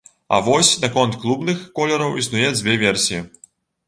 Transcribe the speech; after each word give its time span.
А 0.35 0.37
вось 0.45 0.69
наконт 0.85 1.17
клубных 1.25 1.59
колераў 1.79 2.17
існуе 2.21 2.49
дзве 2.57 2.73
версіі. 2.85 3.21